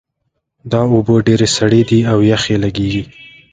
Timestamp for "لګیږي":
2.63-3.03